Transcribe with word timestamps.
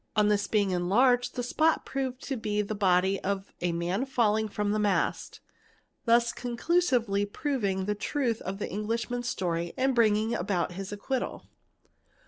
On 0.15 0.29
this 0.29 0.47
being 0.47 0.71
enlarged 0.71 1.35
the 1.35 1.43
spot 1.43 1.85
proved 1.85 2.23
to 2.23 2.35
be 2.35 2.63
the 2.63 2.73
~ 2.73 2.73
body 2.89 3.19
of 3.19 3.53
a 3.61 3.71
man 3.71 4.03
falling 4.07 4.49
from 4.49 4.71
the 4.71 4.79
mast, 4.79 5.41
thus 6.05 6.33
conclusively 6.33 7.23
proving 7.23 7.85
the 7.85 7.93
truth 7.93 8.41
of 8.41 8.57
the 8.57 8.67
Knglishman's 8.67 9.29
story 9.29 9.73
and 9.77 9.93
bringing 9.93 10.33
about 10.33 10.71
his 10.71 10.91
acquittal. 10.91 11.45